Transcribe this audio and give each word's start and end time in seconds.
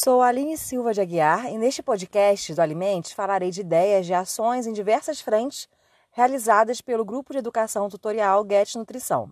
Sou 0.00 0.22
Aline 0.22 0.56
Silva 0.56 0.94
de 0.94 1.00
Aguiar 1.00 1.52
e 1.52 1.58
neste 1.58 1.82
podcast 1.82 2.54
do 2.54 2.62
Alimente 2.62 3.16
falarei 3.16 3.50
de 3.50 3.62
ideias 3.62 4.06
de 4.06 4.14
ações 4.14 4.64
em 4.64 4.72
diversas 4.72 5.20
frentes 5.20 5.68
realizadas 6.12 6.80
pelo 6.80 7.04
Grupo 7.04 7.32
de 7.32 7.40
Educação 7.40 7.88
Tutorial 7.88 8.46
Get 8.48 8.76
Nutrição. 8.76 9.28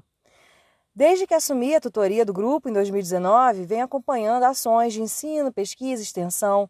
Desde 0.92 1.24
que 1.24 1.34
assumi 1.34 1.76
a 1.76 1.80
tutoria 1.80 2.24
do 2.24 2.32
grupo 2.32 2.68
em 2.68 2.72
2019, 2.72 3.64
venho 3.64 3.84
acompanhando 3.84 4.42
ações 4.42 4.92
de 4.92 5.00
ensino, 5.00 5.52
pesquisa, 5.52 6.02
extensão 6.02 6.68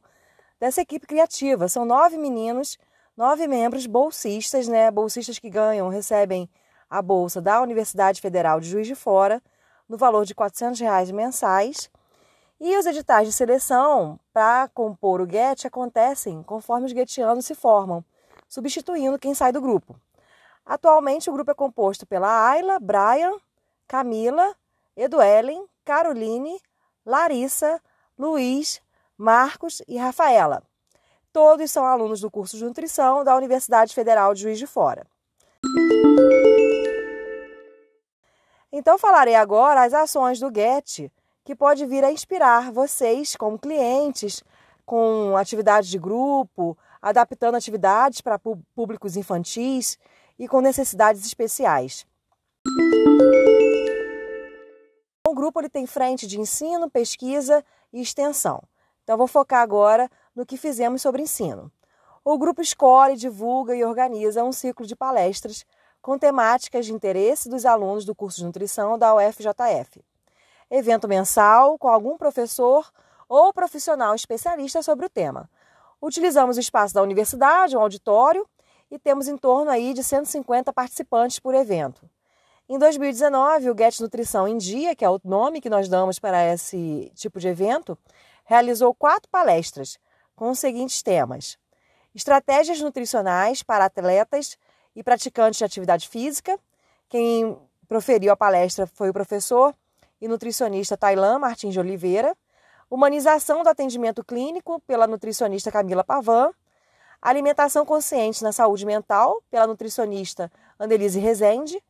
dessa 0.60 0.82
equipe 0.82 1.06
criativa. 1.06 1.66
São 1.66 1.86
nove 1.86 2.18
meninos, 2.18 2.76
nove 3.16 3.46
membros 3.46 3.86
bolsistas, 3.86 4.68
né? 4.68 4.90
Bolsistas 4.90 5.38
que 5.38 5.48
ganham, 5.48 5.88
recebem 5.88 6.50
a 6.90 7.00
bolsa 7.00 7.40
da 7.40 7.62
Universidade 7.62 8.20
Federal 8.20 8.60
de 8.60 8.68
Juiz 8.68 8.86
de 8.86 8.94
Fora, 8.94 9.42
no 9.88 9.96
valor 9.96 10.26
de 10.26 10.34
400 10.34 10.80
reais 10.80 11.10
mensais. 11.10 11.88
E 12.58 12.74
os 12.78 12.86
editais 12.86 13.28
de 13.28 13.34
seleção 13.34 14.18
para 14.32 14.68
compor 14.68 15.20
o 15.20 15.30
GET 15.30 15.66
acontecem 15.66 16.42
conforme 16.42 16.86
os 16.86 16.92
guetianos 16.92 17.44
se 17.44 17.54
formam, 17.54 18.02
substituindo 18.48 19.18
quem 19.18 19.34
sai 19.34 19.52
do 19.52 19.60
grupo. 19.60 19.94
Atualmente, 20.64 21.28
o 21.28 21.32
grupo 21.34 21.50
é 21.50 21.54
composto 21.54 22.06
pela 22.06 22.48
Ayla, 22.48 22.80
Brian, 22.80 23.36
Camila, 23.86 24.56
Eduelen, 24.96 25.66
Caroline, 25.84 26.58
Larissa, 27.04 27.80
Luiz, 28.18 28.80
Marcos 29.18 29.82
e 29.86 29.98
Rafaela. 29.98 30.62
Todos 31.32 31.70
são 31.70 31.84
alunos 31.84 32.22
do 32.22 32.30
curso 32.30 32.56
de 32.56 32.64
nutrição 32.64 33.22
da 33.22 33.36
Universidade 33.36 33.94
Federal 33.94 34.32
de 34.32 34.40
Juiz 34.40 34.58
de 34.58 34.66
Fora. 34.66 35.06
Então 38.72 38.98
falarei 38.98 39.34
agora 39.34 39.84
as 39.84 39.92
ações 39.92 40.40
do 40.40 40.50
GET, 40.52 41.12
que 41.46 41.54
pode 41.54 41.86
vir 41.86 42.04
a 42.04 42.10
inspirar 42.10 42.72
vocês 42.72 43.36
como 43.36 43.56
clientes, 43.56 44.42
com 44.84 45.36
atividades 45.36 45.88
de 45.88 45.96
grupo, 45.96 46.76
adaptando 47.00 47.54
atividades 47.54 48.20
para 48.20 48.36
públicos 48.74 49.16
infantis 49.16 49.96
e 50.36 50.48
com 50.48 50.60
necessidades 50.60 51.24
especiais. 51.24 52.04
O 55.24 55.32
grupo 55.36 55.60
ele 55.60 55.68
tem 55.68 55.86
frente 55.86 56.26
de 56.26 56.40
ensino, 56.40 56.90
pesquisa 56.90 57.64
e 57.92 58.00
extensão. 58.00 58.60
Então, 59.04 59.16
vou 59.16 59.28
focar 59.28 59.62
agora 59.62 60.10
no 60.34 60.44
que 60.44 60.56
fizemos 60.56 61.00
sobre 61.00 61.22
ensino. 61.22 61.70
O 62.24 62.36
grupo 62.36 62.60
escolhe, 62.60 63.16
divulga 63.16 63.72
e 63.76 63.84
organiza 63.84 64.42
um 64.42 64.50
ciclo 64.50 64.84
de 64.84 64.96
palestras 64.96 65.64
com 66.02 66.18
temáticas 66.18 66.86
de 66.86 66.92
interesse 66.92 67.48
dos 67.48 67.64
alunos 67.64 68.04
do 68.04 68.16
curso 68.16 68.38
de 68.38 68.44
nutrição 68.46 68.98
da 68.98 69.14
UFJF. 69.14 70.04
Evento 70.70 71.06
mensal 71.06 71.78
com 71.78 71.88
algum 71.88 72.16
professor 72.16 72.90
ou 73.28 73.52
profissional 73.52 74.14
especialista 74.14 74.82
sobre 74.82 75.06
o 75.06 75.08
tema. 75.08 75.48
Utilizamos 76.02 76.56
o 76.56 76.60
espaço 76.60 76.92
da 76.92 77.02
universidade, 77.02 77.76
um 77.76 77.80
auditório, 77.80 78.46
e 78.90 78.98
temos 78.98 79.28
em 79.28 79.36
torno 79.36 79.70
aí 79.70 79.94
de 79.94 80.02
150 80.02 80.72
participantes 80.72 81.38
por 81.38 81.54
evento. 81.54 82.08
Em 82.68 82.78
2019, 82.78 83.70
o 83.70 83.76
Get 83.78 84.00
Nutrição 84.00 84.48
em 84.48 84.58
Dia, 84.58 84.94
que 84.96 85.04
é 85.04 85.10
o 85.10 85.20
nome 85.24 85.60
que 85.60 85.70
nós 85.70 85.88
damos 85.88 86.18
para 86.18 86.52
esse 86.52 87.12
tipo 87.14 87.38
de 87.38 87.46
evento, 87.46 87.96
realizou 88.44 88.92
quatro 88.92 89.28
palestras 89.30 89.98
com 90.34 90.50
os 90.50 90.58
seguintes 90.58 91.00
temas: 91.00 91.56
estratégias 92.12 92.80
nutricionais 92.80 93.62
para 93.62 93.84
atletas 93.84 94.58
e 94.96 95.02
praticantes 95.02 95.58
de 95.58 95.64
atividade 95.64 96.08
física. 96.08 96.58
Quem 97.08 97.56
proferiu 97.86 98.32
a 98.32 98.36
palestra 98.36 98.84
foi 98.86 99.10
o 99.10 99.12
professor 99.12 99.72
e 100.20 100.28
nutricionista 100.28 100.96
Tailan 100.96 101.38
Martins 101.38 101.72
de 101.72 101.80
Oliveira. 101.80 102.36
Humanização 102.88 103.62
do 103.62 103.68
atendimento 103.68 104.24
clínico 104.24 104.80
pela 104.86 105.06
nutricionista 105.06 105.72
Camila 105.72 106.04
Pavan. 106.04 106.52
Alimentação 107.20 107.84
consciente 107.84 108.42
na 108.42 108.52
saúde 108.52 108.86
mental 108.86 109.42
pela 109.50 109.66
nutricionista 109.66 110.50
Annelise 110.78 111.18
Rezende 111.18 111.82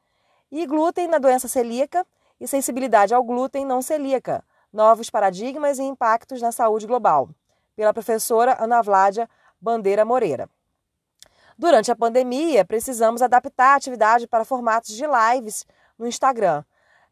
e 0.50 0.66
glúten 0.66 1.08
na 1.08 1.18
doença 1.18 1.48
celíaca 1.48 2.06
e 2.40 2.46
sensibilidade 2.46 3.14
ao 3.14 3.22
glúten 3.22 3.64
não 3.64 3.82
celíaca, 3.82 4.44
novos 4.72 5.10
paradigmas 5.10 5.78
e 5.78 5.82
impactos 5.82 6.40
na 6.40 6.52
saúde 6.52 6.86
global, 6.86 7.28
pela 7.74 7.92
professora 7.92 8.56
Ana 8.62 8.82
Vládia 8.82 9.28
Bandeira 9.60 10.04
Moreira. 10.04 10.48
Durante 11.58 11.90
a 11.90 11.96
pandemia, 11.96 12.64
precisamos 12.64 13.22
adaptar 13.22 13.72
a 13.72 13.76
atividade 13.76 14.26
para 14.26 14.44
formatos 14.44 14.94
de 14.94 15.04
lives 15.06 15.66
no 15.98 16.06
Instagram, 16.06 16.62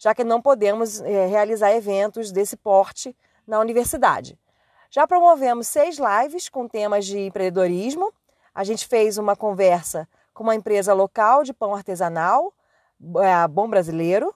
já 0.04 0.14
que 0.14 0.22
não 0.22 0.42
podemos 0.42 1.00
é, 1.00 1.24
realizar 1.24 1.72
eventos 1.72 2.30
desse 2.30 2.58
porte 2.58 3.16
na 3.46 3.58
universidade. 3.58 4.38
Já 4.90 5.06
promovemos 5.06 5.66
seis 5.66 5.96
lives 5.98 6.50
com 6.50 6.68
temas 6.68 7.06
de 7.06 7.18
empreendedorismo. 7.20 8.12
A 8.54 8.64
gente 8.64 8.86
fez 8.86 9.16
uma 9.16 9.34
conversa 9.34 10.06
com 10.34 10.42
uma 10.42 10.54
empresa 10.54 10.92
local 10.92 11.42
de 11.42 11.54
pão 11.54 11.74
artesanal, 11.74 12.52
é, 13.16 13.48
Bom 13.48 13.66
Brasileiro, 13.66 14.34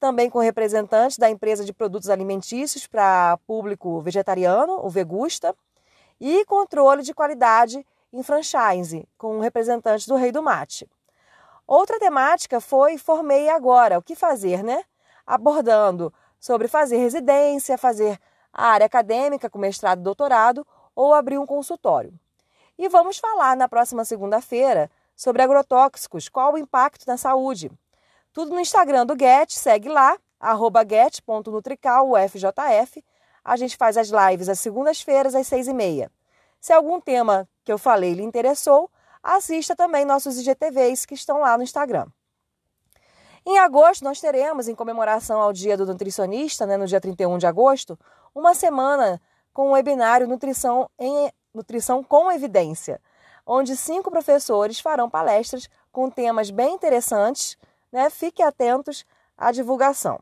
também 0.00 0.28
com 0.28 0.40
representantes 0.40 1.16
da 1.16 1.30
empresa 1.30 1.64
de 1.64 1.72
produtos 1.72 2.10
alimentícios 2.10 2.84
para 2.88 3.38
público 3.46 4.00
vegetariano, 4.00 4.84
o 4.84 4.90
Vegusta, 4.90 5.54
e 6.20 6.44
controle 6.44 7.04
de 7.04 7.14
qualidade 7.14 7.86
em 8.12 8.22
franchise, 8.24 9.06
com 9.16 9.38
representantes 9.38 10.08
do 10.08 10.16
Rei 10.16 10.32
do 10.32 10.42
Mate. 10.42 10.90
Outra 11.68 12.00
temática 12.00 12.60
foi 12.60 12.98
Formei 12.98 13.48
Agora, 13.48 13.96
o 13.96 14.02
que 14.02 14.16
fazer, 14.16 14.64
né? 14.64 14.84
Abordando 15.26 16.12
sobre 16.38 16.68
fazer 16.68 16.98
residência, 16.98 17.78
fazer 17.78 18.18
a 18.52 18.68
área 18.68 18.86
acadêmica 18.86 19.50
com 19.50 19.58
mestrado 19.58 20.00
e 20.00 20.02
doutorado 20.02 20.66
ou 20.94 21.14
abrir 21.14 21.38
um 21.38 21.46
consultório. 21.46 22.12
E 22.78 22.88
vamos 22.88 23.18
falar 23.18 23.56
na 23.56 23.68
próxima 23.68 24.04
segunda-feira 24.04 24.88
sobre 25.16 25.42
agrotóxicos, 25.42 26.28
qual 26.28 26.52
o 26.54 26.58
impacto 26.58 27.06
na 27.06 27.16
saúde. 27.16 27.70
Tudo 28.32 28.52
no 28.52 28.60
Instagram 28.60 29.06
do 29.06 29.16
Get, 29.18 29.52
segue 29.52 29.88
lá, 29.88 30.18
arroba 30.40 30.84
get.nutrical.ufjf. 30.86 33.04
A 33.44 33.56
gente 33.56 33.76
faz 33.76 33.96
as 33.96 34.08
lives 34.08 34.48
às 34.48 34.58
segundas-feiras, 34.58 35.32
às 35.34 35.46
seis 35.46 35.68
e 35.68 35.72
meia. 35.72 36.10
Se 36.60 36.72
algum 36.72 37.00
tema 37.00 37.48
que 37.62 37.72
eu 37.72 37.78
falei 37.78 38.14
lhe 38.14 38.22
interessou, 38.22 38.90
assista 39.22 39.76
também 39.76 40.04
nossos 40.04 40.38
IGTVs 40.38 41.06
que 41.06 41.14
estão 41.14 41.40
lá 41.40 41.56
no 41.56 41.62
Instagram. 41.62 42.06
Em 43.46 43.58
agosto, 43.58 44.04
nós 44.04 44.20
teremos, 44.20 44.68
em 44.68 44.74
comemoração 44.74 45.40
ao 45.40 45.52
Dia 45.52 45.76
do 45.76 45.86
Nutricionista, 45.86 46.66
né, 46.66 46.76
no 46.76 46.86
dia 46.86 47.00
31 47.00 47.36
de 47.38 47.46
agosto, 47.46 47.98
uma 48.34 48.54
semana 48.54 49.20
com 49.52 49.68
o 49.68 49.72
webinário 49.72 50.26
Nutrição, 50.26 50.88
em, 50.98 51.30
Nutrição 51.52 52.02
com 52.02 52.32
Evidência, 52.32 53.00
onde 53.46 53.76
cinco 53.76 54.10
professores 54.10 54.80
farão 54.80 55.10
palestras 55.10 55.68
com 55.92 56.10
temas 56.10 56.50
bem 56.50 56.74
interessantes 56.74 57.56
né? 57.94 58.10
Fiquem 58.10 58.44
atentos 58.44 59.06
à 59.38 59.52
divulgação. 59.52 60.20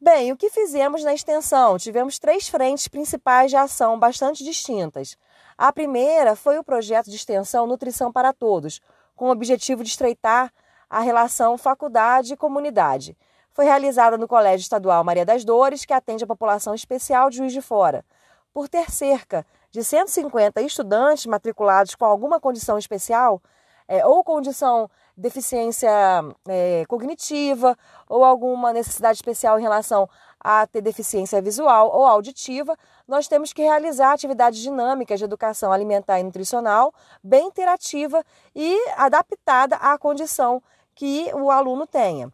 Bem, 0.00 0.30
o 0.30 0.36
que 0.36 0.50
fizemos 0.50 1.02
na 1.02 1.12
extensão? 1.12 1.76
Tivemos 1.76 2.16
três 2.18 2.48
frentes 2.48 2.86
principais 2.86 3.50
de 3.50 3.56
ação 3.56 3.98
bastante 3.98 4.44
distintas. 4.44 5.16
A 5.58 5.72
primeira 5.72 6.36
foi 6.36 6.56
o 6.56 6.62
projeto 6.62 7.10
de 7.10 7.16
extensão 7.16 7.66
Nutrição 7.66 8.12
para 8.12 8.32
Todos, 8.32 8.80
com 9.16 9.26
o 9.26 9.30
objetivo 9.30 9.82
de 9.82 9.90
estreitar 9.90 10.52
a 10.94 11.00
relação 11.00 11.58
faculdade 11.58 12.34
e 12.34 12.36
comunidade. 12.36 13.16
Foi 13.52 13.64
realizada 13.64 14.16
no 14.16 14.28
Colégio 14.28 14.62
Estadual 14.62 15.02
Maria 15.02 15.26
das 15.26 15.44
Dores, 15.44 15.84
que 15.84 15.92
atende 15.92 16.22
a 16.22 16.26
população 16.26 16.72
especial 16.72 17.28
de 17.28 17.38
Juiz 17.38 17.52
de 17.52 17.60
Fora. 17.60 18.04
Por 18.52 18.68
ter 18.68 18.88
cerca 18.92 19.44
de 19.72 19.82
150 19.82 20.62
estudantes 20.62 21.26
matriculados 21.26 21.96
com 21.96 22.04
alguma 22.04 22.38
condição 22.38 22.78
especial, 22.78 23.42
é, 23.88 24.06
ou 24.06 24.22
condição 24.22 24.88
deficiência 25.16 25.90
é, 26.48 26.84
cognitiva 26.86 27.76
ou 28.08 28.24
alguma 28.24 28.72
necessidade 28.72 29.16
especial 29.16 29.58
em 29.58 29.62
relação 29.62 30.08
a 30.38 30.64
ter 30.64 30.80
deficiência 30.80 31.42
visual 31.42 31.90
ou 31.92 32.06
auditiva, 32.06 32.76
nós 33.06 33.26
temos 33.26 33.52
que 33.52 33.62
realizar 33.62 34.12
atividades 34.12 34.60
dinâmicas 34.60 35.18
de 35.18 35.24
educação 35.24 35.72
alimentar 35.72 36.20
e 36.20 36.22
nutricional, 36.22 36.94
bem 37.22 37.48
interativa 37.48 38.24
e 38.54 38.78
adaptada 38.96 39.74
à 39.76 39.98
condição 39.98 40.62
que 40.94 41.30
o 41.34 41.50
aluno 41.50 41.86
tenha, 41.86 42.32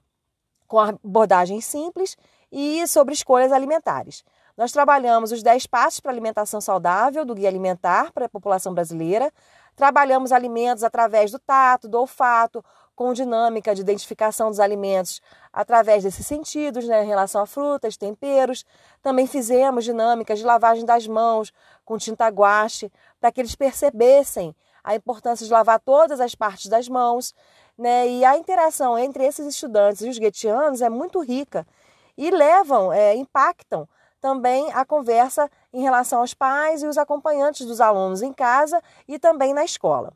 com 0.66 0.78
abordagens 0.78 1.64
simples 1.64 2.16
e 2.50 2.86
sobre 2.86 3.14
escolhas 3.14 3.52
alimentares. 3.52 4.24
Nós 4.56 4.72
trabalhamos 4.72 5.32
os 5.32 5.42
10 5.42 5.66
passos 5.66 6.00
para 6.00 6.12
alimentação 6.12 6.60
saudável 6.60 7.24
do 7.24 7.34
Guia 7.34 7.48
Alimentar 7.48 8.12
para 8.12 8.26
a 8.26 8.28
população 8.28 8.74
brasileira, 8.74 9.32
Trabalhamos 9.80 10.30
alimentos 10.30 10.84
através 10.84 11.30
do 11.30 11.38
tato, 11.38 11.88
do 11.88 11.98
olfato, 11.98 12.62
com 12.94 13.14
dinâmica 13.14 13.74
de 13.74 13.80
identificação 13.80 14.50
dos 14.50 14.60
alimentos 14.60 15.22
através 15.50 16.02
desses 16.02 16.26
sentidos, 16.26 16.86
né, 16.86 17.02
em 17.02 17.06
relação 17.06 17.40
a 17.40 17.46
frutas, 17.46 17.96
temperos. 17.96 18.62
Também 19.00 19.26
fizemos 19.26 19.84
dinâmicas 19.84 20.38
de 20.38 20.44
lavagem 20.44 20.84
das 20.84 21.06
mãos 21.06 21.50
com 21.82 21.96
tinta 21.96 22.28
guache, 22.28 22.92
para 23.18 23.32
que 23.32 23.40
eles 23.40 23.54
percebessem 23.54 24.54
a 24.84 24.94
importância 24.94 25.46
de 25.46 25.52
lavar 25.52 25.80
todas 25.80 26.20
as 26.20 26.34
partes 26.34 26.66
das 26.66 26.86
mãos. 26.86 27.34
Né? 27.80 28.06
E 28.10 28.24
a 28.26 28.36
interação 28.36 28.98
entre 28.98 29.24
esses 29.24 29.46
estudantes 29.46 30.02
e 30.02 30.08
os 30.10 30.18
guetianos 30.18 30.82
é 30.82 30.90
muito 30.90 31.18
rica 31.20 31.66
e 32.14 32.30
levam, 32.30 32.92
é, 32.92 33.14
impactam 33.14 33.88
também 34.20 34.70
a 34.74 34.84
conversa 34.84 35.50
em 35.72 35.80
relação 35.80 36.20
aos 36.20 36.34
pais 36.34 36.82
e 36.82 36.86
os 36.86 36.98
acompanhantes 36.98 37.66
dos 37.66 37.80
alunos 37.80 38.20
em 38.20 38.34
casa 38.34 38.82
e 39.08 39.18
também 39.18 39.54
na 39.54 39.64
escola. 39.64 40.12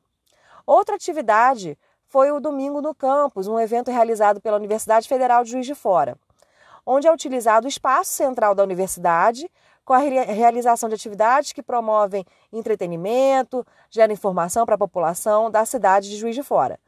Outra 0.67 0.95
atividade 0.95 1.79
foi 2.07 2.31
o 2.31 2.39
Domingo 2.39 2.83
no 2.83 2.95
Campus, 2.95 3.49
um 3.49 3.59
evento 3.59 3.91
realizado 3.91 4.43
pela 4.43 4.59
Universidade 4.59 5.09
Federal 5.09 5.43
de 5.43 5.53
Juiz 5.53 5.65
de 5.65 5.75
Fora, 5.75 6.19
onde 6.85 7.09
é 7.09 7.13
utilizado 7.13 7.65
o 7.65 7.71
espaço 7.71 8.11
central 8.11 8.55
da 8.55 8.63
universidade 8.63 9.51
com 9.87 9.95
a 9.95 9.99
realização 9.99 10.91
de 10.91 10.97
atividades 10.97 11.55
que 11.55 11.63
promovem 11.63 12.27
entretenimento, 12.53 13.67
geram 13.89 14.13
informação 14.13 14.67
para 14.67 14.75
a 14.75 14.79
população 14.79 15.51
da 15.51 15.65
cidade 15.65 16.11
de 16.11 16.19
Juiz 16.19 16.35
de 16.35 16.43
Fora. 16.43 16.79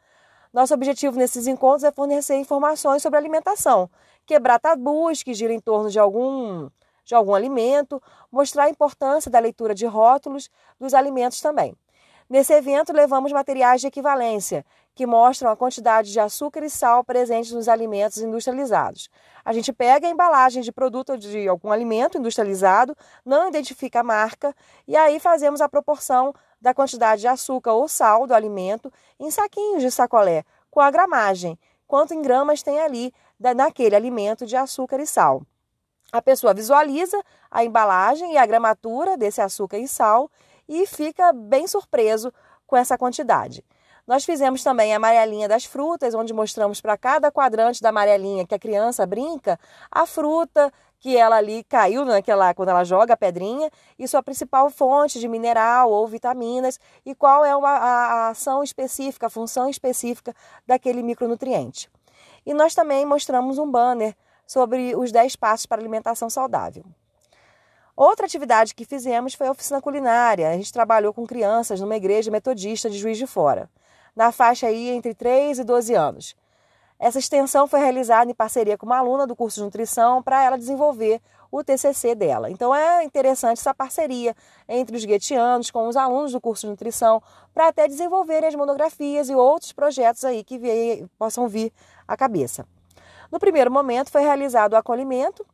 Nosso 0.56 0.72
objetivo 0.72 1.18
nesses 1.18 1.46
encontros 1.46 1.84
é 1.84 1.92
fornecer 1.92 2.34
informações 2.36 3.02
sobre 3.02 3.18
alimentação, 3.18 3.90
quebrar 4.24 4.58
tabus 4.58 5.22
que 5.22 5.34
giram 5.34 5.52
em 5.52 5.60
torno 5.60 5.90
de 5.90 5.98
algum, 5.98 6.70
de 7.04 7.14
algum 7.14 7.34
alimento, 7.34 8.02
mostrar 8.32 8.64
a 8.64 8.70
importância 8.70 9.30
da 9.30 9.38
leitura 9.38 9.74
de 9.74 9.84
rótulos 9.84 10.48
dos 10.80 10.94
alimentos 10.94 11.42
também. 11.42 11.76
Nesse 12.26 12.54
evento, 12.54 12.90
levamos 12.90 13.32
materiais 13.32 13.82
de 13.82 13.88
equivalência, 13.88 14.64
que 14.94 15.04
mostram 15.04 15.50
a 15.50 15.56
quantidade 15.56 16.10
de 16.10 16.18
açúcar 16.18 16.64
e 16.64 16.70
sal 16.70 17.04
presentes 17.04 17.52
nos 17.52 17.68
alimentos 17.68 18.16
industrializados. 18.16 19.10
A 19.44 19.52
gente 19.52 19.74
pega 19.74 20.08
a 20.08 20.10
embalagem 20.10 20.62
de 20.62 20.72
produto 20.72 21.18
de 21.18 21.46
algum 21.46 21.70
alimento 21.70 22.16
industrializado, 22.16 22.96
não 23.26 23.46
identifica 23.46 24.00
a 24.00 24.02
marca, 24.02 24.54
e 24.88 24.96
aí 24.96 25.20
fazemos 25.20 25.60
a 25.60 25.68
proporção 25.68 26.32
da 26.60 26.74
quantidade 26.74 27.20
de 27.20 27.28
açúcar 27.28 27.72
ou 27.72 27.88
sal 27.88 28.26
do 28.26 28.34
alimento 28.34 28.92
em 29.18 29.30
saquinhos 29.30 29.82
de 29.82 29.90
sacolé, 29.90 30.44
com 30.70 30.80
a 30.80 30.90
gramagem, 30.90 31.58
quanto 31.86 32.14
em 32.14 32.22
gramas 32.22 32.62
tem 32.62 32.80
ali 32.80 33.12
naquele 33.54 33.94
alimento 33.94 34.46
de 34.46 34.56
açúcar 34.56 35.00
e 35.00 35.06
sal. 35.06 35.42
A 36.12 36.22
pessoa 36.22 36.54
visualiza 36.54 37.20
a 37.50 37.64
embalagem 37.64 38.34
e 38.34 38.38
a 38.38 38.46
gramatura 38.46 39.16
desse 39.16 39.40
açúcar 39.40 39.78
e 39.78 39.88
sal 39.88 40.30
e 40.68 40.86
fica 40.86 41.32
bem 41.32 41.66
surpreso 41.66 42.32
com 42.66 42.76
essa 42.76 42.96
quantidade. 42.96 43.64
Nós 44.06 44.24
fizemos 44.24 44.62
também 44.62 44.92
a 44.92 44.98
amarelinha 44.98 45.48
das 45.48 45.64
frutas, 45.64 46.14
onde 46.14 46.32
mostramos 46.32 46.80
para 46.80 46.96
cada 46.96 47.32
quadrante 47.32 47.82
da 47.82 47.88
amarelinha 47.88 48.46
que 48.46 48.54
a 48.54 48.58
criança 48.58 49.04
brinca 49.04 49.58
a 49.90 50.06
fruta 50.06 50.72
que 51.06 51.16
ela 51.16 51.36
ali 51.36 51.62
caiu 51.62 52.04
naquela 52.04 52.52
quando 52.52 52.70
ela 52.70 52.82
joga 52.82 53.14
a 53.14 53.16
pedrinha 53.16 53.70
e 53.96 54.08
sua 54.08 54.24
principal 54.24 54.68
fonte 54.68 55.20
de 55.20 55.28
mineral 55.28 55.88
ou 55.88 56.04
vitaminas 56.08 56.80
e 57.04 57.14
qual 57.14 57.44
é 57.44 57.54
uma, 57.54 57.70
a, 57.70 58.06
a 58.26 58.28
ação 58.30 58.60
específica, 58.60 59.28
a 59.28 59.30
função 59.30 59.70
específica 59.70 60.34
daquele 60.66 61.04
micronutriente. 61.04 61.88
E 62.44 62.52
nós 62.52 62.74
também 62.74 63.06
mostramos 63.06 63.56
um 63.56 63.70
banner 63.70 64.16
sobre 64.44 64.96
os 64.96 65.12
10 65.12 65.36
passos 65.36 65.64
para 65.64 65.80
alimentação 65.80 66.28
saudável. 66.28 66.84
Outra 67.96 68.26
atividade 68.26 68.74
que 68.74 68.84
fizemos 68.84 69.32
foi 69.32 69.46
a 69.46 69.52
oficina 69.52 69.80
culinária. 69.80 70.48
A 70.50 70.54
gente 70.54 70.72
trabalhou 70.72 71.14
com 71.14 71.24
crianças 71.24 71.80
numa 71.80 71.94
igreja 71.94 72.32
metodista 72.32 72.90
de 72.90 72.98
Juiz 72.98 73.16
de 73.16 73.28
Fora 73.28 73.70
na 74.16 74.32
faixa 74.32 74.66
aí 74.66 74.88
entre 74.88 75.14
3 75.14 75.60
e 75.60 75.62
12 75.62 75.94
anos. 75.94 76.34
Essa 76.98 77.18
extensão 77.18 77.66
foi 77.66 77.80
realizada 77.80 78.30
em 78.30 78.34
parceria 78.34 78.78
com 78.78 78.86
uma 78.86 78.98
aluna 78.98 79.26
do 79.26 79.36
curso 79.36 79.56
de 79.56 79.64
nutrição 79.64 80.22
para 80.22 80.42
ela 80.42 80.56
desenvolver 80.56 81.20
o 81.50 81.62
TCC 81.62 82.14
dela. 82.14 82.50
Então 82.50 82.74
é 82.74 83.04
interessante 83.04 83.58
essa 83.58 83.74
parceria 83.74 84.34
entre 84.68 84.96
os 84.96 85.04
guetianos 85.04 85.70
com 85.70 85.86
os 85.88 85.96
alunos 85.96 86.32
do 86.32 86.40
curso 86.40 86.66
de 86.66 86.70
nutrição 86.70 87.22
para 87.54 87.68
até 87.68 87.86
desenvolverem 87.86 88.48
as 88.48 88.54
monografias 88.54 89.28
e 89.28 89.34
outros 89.34 89.72
projetos 89.72 90.24
aí 90.24 90.42
que 90.42 90.58
possam 91.18 91.48
vir 91.48 91.72
à 92.08 92.16
cabeça. 92.16 92.66
No 93.30 93.38
primeiro 93.38 93.70
momento 93.70 94.10
foi 94.10 94.22
realizado 94.22 94.72
o 94.72 94.76
acolhimento, 94.76 95.44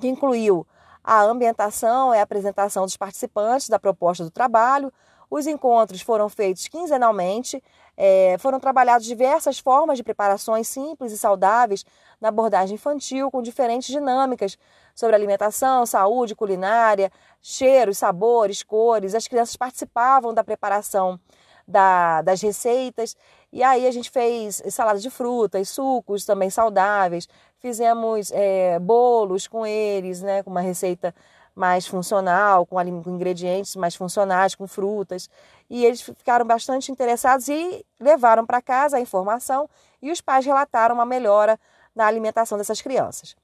que 0.00 0.08
incluiu 0.08 0.66
a 1.02 1.22
ambientação 1.22 2.14
e 2.14 2.18
a 2.18 2.22
apresentação 2.22 2.84
dos 2.84 2.96
participantes 2.96 3.68
da 3.68 3.78
proposta 3.78 4.24
do 4.24 4.30
trabalho. 4.30 4.92
Os 5.36 5.48
encontros 5.48 6.00
foram 6.00 6.28
feitos 6.28 6.68
quinzenalmente 6.68 7.60
é, 7.96 8.36
foram 8.38 8.60
trabalhadas 8.60 9.04
diversas 9.04 9.58
formas 9.58 9.96
de 9.96 10.04
preparações 10.04 10.68
simples 10.68 11.10
e 11.10 11.18
saudáveis 11.18 11.84
na 12.20 12.28
abordagem 12.28 12.76
infantil, 12.76 13.32
com 13.32 13.42
diferentes 13.42 13.88
dinâmicas 13.88 14.56
sobre 14.94 15.16
alimentação, 15.16 15.84
saúde, 15.86 16.36
culinária, 16.36 17.10
cheiros, 17.42 17.98
sabores, 17.98 18.62
cores. 18.62 19.12
As 19.12 19.26
crianças 19.26 19.56
participavam 19.56 20.32
da 20.32 20.44
preparação 20.44 21.18
da, 21.66 22.22
das 22.22 22.40
receitas 22.40 23.16
e 23.52 23.60
aí 23.60 23.88
a 23.88 23.90
gente 23.90 24.10
fez 24.10 24.62
salada 24.70 25.00
de 25.00 25.10
frutas, 25.10 25.68
sucos 25.68 26.24
também 26.24 26.48
saudáveis, 26.48 27.28
fizemos 27.58 28.30
é, 28.32 28.78
bolos 28.78 29.48
com 29.48 29.66
eles, 29.66 30.22
né, 30.22 30.44
com 30.44 30.50
uma 30.50 30.60
receita 30.60 31.12
mais 31.54 31.86
funcional, 31.86 32.66
com, 32.66 32.80
ingredientes 32.82 33.76
mais 33.76 33.94
funcionais, 33.94 34.54
com 34.54 34.66
frutas. 34.66 35.28
E 35.70 35.84
eles 35.84 36.02
ficaram 36.02 36.44
bastante 36.44 36.90
interessados 36.90 37.48
e 37.48 37.84
levaram 38.00 38.44
para 38.44 38.60
casa 38.60 38.96
a 38.96 39.00
informação 39.00 39.68
e 40.02 40.10
os 40.10 40.20
pais 40.20 40.44
relataram 40.44 40.94
uma 40.94 41.06
melhora 41.06 41.58
na 41.94 42.06
alimentação 42.06 42.58
dessas 42.58 42.80
crianças. 42.80 43.36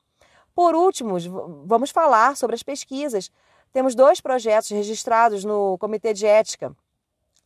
Por 0.55 0.75
último, 0.75 1.17
vamos 1.65 1.91
falar 1.91 2.37
sobre 2.37 2.57
as 2.57 2.63
pesquisas. 2.63 3.31
Temos 3.73 3.95
dois 3.95 4.21
projetos 4.21 4.71
registrados 4.71 5.45
no 5.45 5.79
Comitê 5.79 6.13
de 6.13 6.27
Ética 6.27 6.75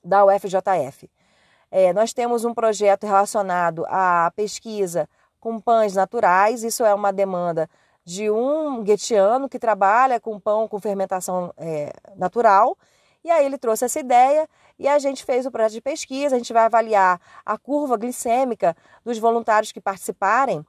da 0.02 0.24
UFJF. 0.24 1.10
É, 1.70 1.92
nós 1.92 2.12
temos 2.12 2.44
um 2.44 2.54
projeto 2.54 3.04
relacionado 3.04 3.84
à 3.88 4.32
pesquisa 4.34 5.08
com 5.40 5.60
pães 5.60 5.94
naturais, 5.94 6.62
isso 6.62 6.84
é 6.84 6.94
uma 6.94 7.12
demanda 7.12 7.68
de 8.04 8.30
um 8.30 8.82
guetiano 8.82 9.48
que 9.48 9.58
trabalha 9.58 10.20
com 10.20 10.38
pão 10.38 10.68
com 10.68 10.78
fermentação 10.78 11.52
é, 11.56 11.92
natural. 12.16 12.76
E 13.24 13.30
aí 13.30 13.46
ele 13.46 13.56
trouxe 13.56 13.86
essa 13.86 13.98
ideia 13.98 14.48
e 14.78 14.86
a 14.86 14.98
gente 14.98 15.24
fez 15.24 15.46
o 15.46 15.50
projeto 15.50 15.72
de 15.72 15.80
pesquisa. 15.80 16.36
A 16.36 16.38
gente 16.38 16.52
vai 16.52 16.64
avaliar 16.64 17.20
a 17.44 17.56
curva 17.56 17.96
glicêmica 17.96 18.76
dos 19.04 19.18
voluntários 19.18 19.72
que 19.72 19.80
participarem 19.80 20.64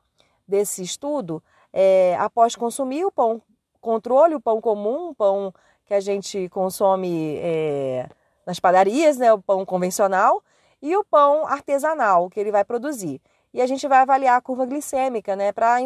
desse 0.47 0.81
estudo 0.81 1.43
é, 1.73 2.15
após 2.17 2.55
consumir 2.55 3.03
o 3.03 3.11
pão 3.11 3.41
controle, 3.81 4.35
o 4.35 4.41
pão 4.41 4.61
comum, 4.61 5.09
o 5.09 5.15
pão 5.15 5.53
que 5.85 5.93
a 5.93 5.99
gente 5.99 6.49
consome 6.49 7.37
é, 7.37 8.09
nas 8.45 8.59
padarias, 8.59 9.17
né, 9.17 9.31
o 9.31 9.41
pão 9.41 9.63
convencional, 9.65 10.41
e 10.81 10.95
o 10.97 11.03
pão 11.03 11.45
artesanal 11.45 12.29
que 12.29 12.39
ele 12.39 12.51
vai 12.51 12.63
produzir. 12.63 13.21
E 13.53 13.61
a 13.61 13.67
gente 13.67 13.87
vai 13.87 13.99
avaliar 13.99 14.37
a 14.37 14.41
curva 14.41 14.65
glicêmica, 14.65 15.35
né, 15.35 15.51
para 15.51 15.77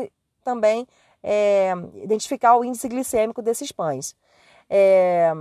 também 0.44 0.88
é, 1.24 1.74
identificar 1.96 2.56
o 2.56 2.64
índice 2.64 2.88
glicêmico 2.88 3.42
desses 3.42 3.72
pães. 3.72 4.16
É, 4.70 5.32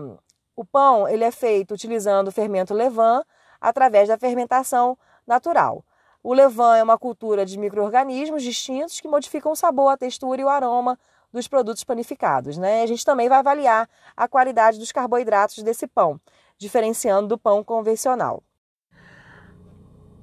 o 0.57 0.65
pão 0.65 1.09
ele 1.09 1.25
é 1.25 1.31
feito 1.31 1.75
utilizando 1.75 2.29
o 2.29 2.33
fermento 2.33 2.75
levain 2.75 3.23
através 3.61 4.09
da 4.09 4.19
fermentação 4.19 4.97
natural. 5.27 5.85
O 6.23 6.35
levain 6.35 6.79
é 6.79 6.83
uma 6.83 6.99
cultura 6.99 7.47
de 7.47 7.59
micro-organismos 7.59 8.43
distintos 8.43 9.01
que 9.01 9.09
modificam 9.09 9.53
o 9.53 9.57
sabor, 9.57 9.93
a 9.93 9.97
textura 9.97 10.41
e 10.41 10.45
o 10.45 10.49
aroma 10.49 10.99
dos 11.33 11.47
produtos 11.47 11.85
panificados. 11.85 12.59
Né? 12.59 12.83
A 12.83 12.87
gente 12.87 13.05
também 13.05 13.29
vai 13.29 13.39
avaliar 13.39 13.89
a 14.17 14.27
qualidade 14.27 14.79
dos 14.79 14.91
carboidratos 14.91 15.63
desse 15.63 15.87
pão, 15.87 16.21
diferenciando 16.57 17.29
do 17.29 17.39
pão 17.39 17.63
convencional. 17.63 18.43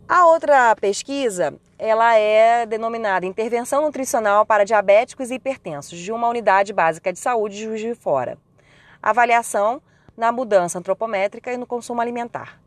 A 0.07 0.27
outra 0.27 0.75
pesquisa, 0.75 1.55
ela 1.79 2.15
é 2.15 2.67
denominada 2.67 3.25
Intervenção 3.25 3.81
Nutricional 3.81 4.45
para 4.45 4.63
Diabéticos 4.63 5.31
e 5.31 5.33
Hipertensos, 5.33 5.97
de 5.97 6.11
uma 6.11 6.29
unidade 6.29 6.71
básica 6.71 7.11
de 7.11 7.17
saúde 7.17 7.57
de 7.57 7.63
Juiz 7.63 7.81
de 7.81 7.95
Fora. 7.95 8.37
Avaliação 9.01 9.81
na 10.15 10.31
mudança 10.31 10.77
antropométrica 10.77 11.51
e 11.51 11.57
no 11.57 11.65
consumo 11.65 12.01
alimentar. 12.01 12.61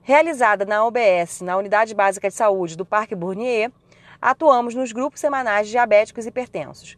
Realizada 0.00 0.64
na 0.64 0.82
UBS, 0.86 1.42
na 1.42 1.58
Unidade 1.58 1.94
Básica 1.94 2.30
de 2.30 2.34
Saúde 2.34 2.74
do 2.74 2.86
Parque 2.86 3.14
Bournier, 3.14 3.70
atuamos 4.20 4.74
nos 4.74 4.90
grupos 4.90 5.20
semanais 5.20 5.66
de 5.66 5.72
diabéticos 5.72 6.24
e 6.24 6.30
hipertensos. 6.30 6.96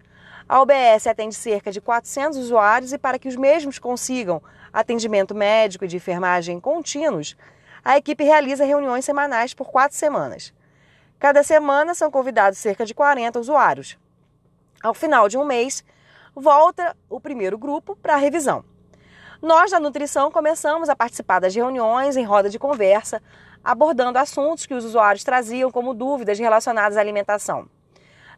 A 0.49 0.62
UBS 0.62 1.09
atende 1.09 1.35
cerca 1.35 1.73
de 1.73 1.80
400 1.80 2.38
usuários 2.38 2.92
e 2.92 2.99
para 2.99 3.18
que 3.18 3.26
os 3.26 3.35
mesmos 3.35 3.80
consigam 3.80 4.40
atendimento 4.73 5.35
médico 5.35 5.85
e 5.85 5.88
de 5.88 5.97
enfermagem 5.97 6.61
contínuos, 6.61 7.37
a 7.84 7.96
equipe 7.96 8.25
realiza 8.25 8.64
reuniões 8.64 9.04
semanais 9.04 9.54
por 9.54 9.70
quatro 9.70 9.96
semanas. 9.96 10.52
Cada 11.18 11.42
semana 11.42 11.94
são 11.94 12.10
convidados 12.10 12.58
cerca 12.58 12.84
de 12.84 12.94
40 12.94 13.38
usuários. 13.38 13.99
Ao 14.82 14.94
final 14.94 15.28
de 15.28 15.37
um 15.37 15.44
mês, 15.44 15.84
volta 16.34 16.96
o 17.08 17.20
primeiro 17.20 17.58
grupo 17.58 17.96
para 17.96 18.14
a 18.14 18.18
revisão. 18.18 18.64
Nós, 19.42 19.70
da 19.70 19.80
nutrição, 19.80 20.30
começamos 20.30 20.88
a 20.88 20.96
participar 20.96 21.40
das 21.40 21.54
reuniões 21.54 22.16
em 22.16 22.25
roda 22.25 22.50
de 22.50 22.58
conversa, 22.58 23.22
abordando 23.64 24.18
assuntos 24.18 24.66
que 24.66 24.75
os 24.75 24.84
usuários 24.84 25.25
traziam 25.25 25.70
como 25.70 25.94
dúvidas 25.94 26.38
relacionadas 26.38 26.96
à 26.96 27.00
alimentação. 27.00 27.68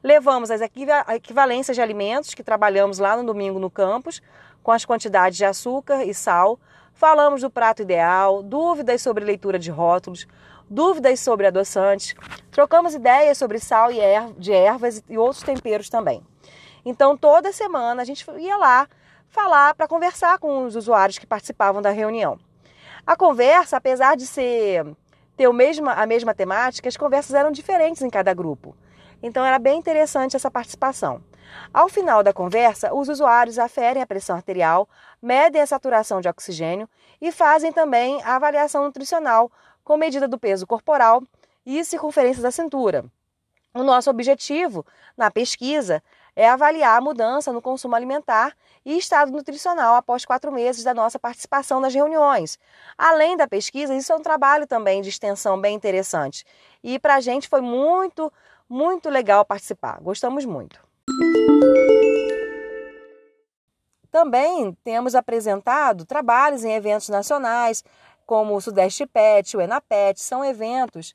Levamos 0.03 0.51
as 0.51 0.61
equivalências 0.61 1.77
de 1.77 1.83
alimentos 1.83 2.35
que 2.35 2.43
trabalhamos 2.43 2.99
lá 2.99 3.17
no 3.17 3.25
domingo 3.25 3.61
no 3.61 3.71
campus, 3.71 4.21
com 4.63 4.73
as 4.73 4.85
quantidades 4.85 5.39
de 5.39 5.45
açúcar 5.45 6.05
e 6.05 6.13
sal, 6.13 6.59
Falamos 6.95 7.41
do 7.41 7.51
prato 7.51 7.83
ideal, 7.83 8.43
dúvidas 8.43 9.03
sobre 9.03 9.25
leitura 9.25 9.59
de 9.59 9.71
rótulos, 9.71 10.27
dúvidas 10.69 11.21
sobre 11.21 11.47
adoçantes, 11.47 12.15
trocamos 12.51 12.95
ideias 12.95 13.39
sobre 13.39 13.59
sal 13.59 13.91
e 13.91 14.01
er 14.01 14.33
de 14.39 14.53
ervas 14.53 15.03
e 15.09 15.19
outros 15.19 15.43
temperos 15.43 15.89
também. 15.89 16.23
Então, 16.85 17.17
toda 17.17 17.53
semana 17.53 18.03
a 18.03 18.05
gente 18.05 18.25
ia 18.39 18.57
lá 18.57 18.89
falar, 19.29 19.75
para 19.75 19.89
conversar 19.89 20.39
com 20.39 20.67
os 20.67 20.77
usuários 20.77 21.19
que 21.19 21.27
participavam 21.27 21.81
da 21.81 21.91
reunião. 21.91 22.39
A 23.07 23.17
conversa, 23.17 23.79
apesar 23.79 24.15
de 24.15 24.27
ser 24.27 24.85
ter 25.37 25.49
o 25.49 25.53
mesmo, 25.53 25.89
a 25.89 26.07
mesma 26.07 26.35
temática, 26.35 26.89
as 26.89 26.97
conversas 26.97 27.35
eram 27.35 27.51
diferentes 27.51 28.03
em 28.03 28.11
cada 28.11 28.35
grupo. 28.35 28.77
Então 29.23 29.45
era 29.45 29.59
bem 29.59 29.79
interessante 29.79 30.37
essa 30.37 30.51
participação. 30.51 31.23
Ao 31.73 31.89
final 31.89 32.23
da 32.23 32.33
conversa, 32.33 32.95
os 32.95 33.09
usuários 33.09 33.59
aferem 33.59 34.03
a 34.03 34.07
pressão 34.07 34.37
arterial, 34.37 34.89
medem 35.21 35.61
a 35.61 35.67
saturação 35.67 36.21
de 36.21 36.29
oxigênio 36.29 36.89
e 37.21 37.33
fazem 37.33 37.73
também 37.73 38.23
a 38.23 38.37
avaliação 38.37 38.85
nutricional 38.85 39.51
com 39.85 39.97
medida 39.97 40.29
do 40.29 40.39
peso 40.39 40.67
corporal 40.67 41.23
e 41.65 41.85
circunferência 41.85 42.43
da 42.43 42.51
cintura. 42.51 43.05
O 43.75 43.83
nosso 43.83 44.11
objetivo 44.11 44.85
na 45.17 45.31
pesquisa 45.31 46.03
é 46.37 46.49
avaliar 46.49 46.99
a 46.99 47.01
mudança 47.01 47.53
no 47.53 47.63
consumo 47.63 47.95
alimentar 47.95 48.55
e 48.85 48.99
estado 48.99 49.33
nutricional 49.33 49.95
após 49.95 50.25
quatro 50.25 50.53
meses 50.53 50.85
da 50.85 50.93
nossa 50.93 51.19
participação 51.19 51.81
nas 51.81 51.95
reuniões. 51.95 52.59
Além 52.99 53.37
da 53.37 53.47
pesquisa, 53.47 53.95
isso 53.95 54.13
é 54.13 54.17
um 54.17 54.23
trabalho 54.23 54.67
também 54.67 55.01
de 55.01 55.09
extensão 55.09 55.59
bem 55.61 55.75
interessante. 55.75 56.45
E 56.83 56.99
para 56.99 57.15
a 57.15 57.21
gente 57.21 57.49
foi 57.49 57.61
muito, 57.61 58.33
muito 58.69 59.09
legal 59.09 59.45
participar. 59.45 60.01
Gostamos 60.01 60.45
muito. 60.45 60.92
Também 64.11 64.77
temos 64.85 65.15
apresentado 65.15 66.05
trabalhos 66.05 66.65
em 66.65 66.75
eventos 66.75 67.09
nacionais, 67.09 67.83
como 68.27 68.55
o 68.55 68.61
Sudeste 68.61 69.07
PET, 69.07 69.57
o 69.57 69.61
ENAPET, 69.61 70.21
são 70.21 70.45
eventos 70.45 71.15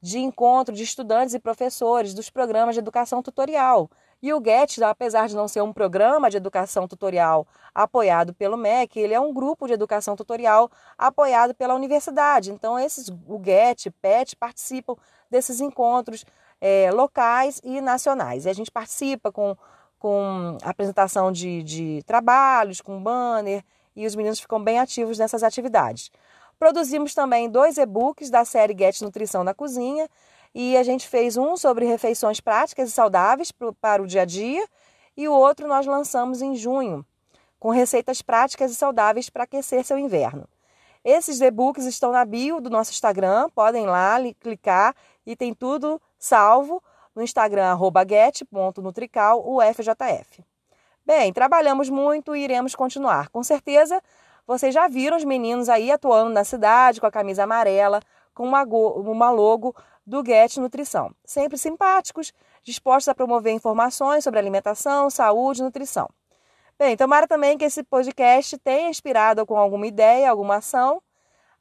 de 0.00 0.18
encontro 0.18 0.74
de 0.74 0.82
estudantes 0.82 1.34
e 1.34 1.38
professores 1.38 2.14
dos 2.14 2.30
programas 2.30 2.74
de 2.74 2.80
educação 2.80 3.22
tutorial. 3.22 3.90
E 4.20 4.32
o 4.32 4.42
GET, 4.42 4.82
apesar 4.82 5.28
de 5.28 5.36
não 5.36 5.46
ser 5.46 5.60
um 5.60 5.72
programa 5.72 6.28
de 6.28 6.36
educação 6.36 6.88
tutorial 6.88 7.46
apoiado 7.72 8.34
pelo 8.34 8.56
MEC, 8.56 8.98
ele 8.98 9.14
é 9.14 9.20
um 9.20 9.32
grupo 9.32 9.66
de 9.66 9.74
educação 9.74 10.16
tutorial 10.16 10.70
apoiado 10.96 11.54
pela 11.54 11.74
universidade. 11.74 12.50
Então, 12.50 12.78
esses, 12.78 13.08
o 13.08 13.40
GET, 13.44 13.90
PET, 14.02 14.34
participam 14.34 14.96
desses 15.30 15.60
encontros 15.60 16.24
é, 16.60 16.90
locais 16.92 17.60
e 17.64 17.80
nacionais. 17.80 18.44
E 18.44 18.48
a 18.48 18.52
gente 18.52 18.70
participa 18.70 19.30
com, 19.30 19.56
com 19.98 20.58
apresentação 20.62 21.30
de, 21.30 21.62
de 21.62 22.02
trabalhos, 22.06 22.80
com 22.80 23.02
banner, 23.02 23.64
e 23.94 24.06
os 24.06 24.14
meninos 24.14 24.38
ficam 24.38 24.62
bem 24.62 24.78
ativos 24.78 25.18
nessas 25.18 25.42
atividades. 25.42 26.10
Produzimos 26.58 27.14
também 27.14 27.48
dois 27.48 27.78
e-books 27.78 28.30
da 28.30 28.44
série 28.44 28.76
Get 28.76 29.00
Nutrição 29.00 29.44
na 29.44 29.54
Cozinha 29.54 30.08
e 30.54 30.76
a 30.76 30.82
gente 30.82 31.08
fez 31.08 31.36
um 31.36 31.56
sobre 31.56 31.84
refeições 31.84 32.40
práticas 32.40 32.88
e 32.88 32.92
saudáveis 32.92 33.52
para 33.52 34.02
o 34.02 34.06
dia 34.06 34.22
a 34.22 34.24
dia 34.24 34.66
e 35.16 35.28
o 35.28 35.32
outro 35.32 35.68
nós 35.68 35.86
lançamos 35.86 36.42
em 36.42 36.56
junho, 36.56 37.04
com 37.58 37.70
receitas 37.70 38.22
práticas 38.22 38.70
e 38.70 38.74
saudáveis 38.74 39.28
para 39.30 39.44
aquecer 39.44 39.84
seu 39.84 39.98
inverno. 39.98 40.48
Esses 41.04 41.40
e-books 41.40 41.84
estão 41.84 42.12
na 42.12 42.24
bio 42.24 42.60
do 42.60 42.70
nosso 42.70 42.90
Instagram, 42.90 43.48
podem 43.54 43.86
lá 43.86 44.16
clicar 44.40 44.94
e 45.24 45.36
tem 45.36 45.54
tudo 45.54 46.00
salvo 46.18 46.82
no 47.14 47.22
Instagram 47.22 47.78
get.nutrical, 48.08 49.42
UFJF. 49.46 50.44
Bem, 51.04 51.32
trabalhamos 51.32 51.88
muito 51.88 52.36
e 52.36 52.44
iremos 52.44 52.74
continuar. 52.74 53.28
Com 53.30 53.42
certeza 53.42 54.02
vocês 54.46 54.72
já 54.72 54.88
viram 54.88 55.16
os 55.16 55.24
meninos 55.24 55.68
aí 55.68 55.90
atuando 55.90 56.30
na 56.30 56.42
cidade 56.42 57.00
com 57.00 57.06
a 57.06 57.10
camisa 57.10 57.44
amarela, 57.44 58.00
com 58.34 58.44
uma, 58.44 58.62
uma 58.62 59.30
logo 59.30 59.74
do 60.06 60.24
Get 60.24 60.56
Nutrição. 60.56 61.14
Sempre 61.24 61.58
simpáticos, 61.58 62.32
dispostos 62.62 63.08
a 63.08 63.14
promover 63.14 63.52
informações 63.52 64.24
sobre 64.24 64.40
alimentação, 64.40 65.10
saúde 65.10 65.60
e 65.60 65.64
nutrição. 65.64 66.08
Bem, 66.78 66.96
tomara 66.96 67.26
também 67.26 67.58
que 67.58 67.64
esse 67.64 67.82
podcast 67.82 68.56
tenha 68.58 68.88
inspirado 68.88 69.44
com 69.44 69.58
alguma 69.58 69.86
ideia, 69.86 70.30
alguma 70.30 70.56
ação. 70.56 71.02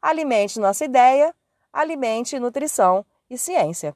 Alimente 0.02 0.60
nossa 0.60 0.86
ideia, 0.86 1.36
alimente 1.74 2.40
nutrição 2.40 3.06
e 3.30 3.38
ciência. 3.38 3.96